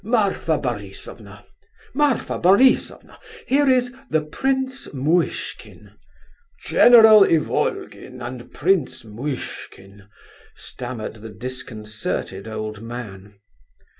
[0.03, 1.43] "Marfa Borisovna!
[1.93, 3.19] Marfa Borisovna!
[3.45, 3.93] Here is...
[4.09, 5.91] the Prince Muishkin!
[6.59, 10.07] General Ivolgin and Prince Muishkin,"
[10.55, 13.35] stammered the disconcerted old man.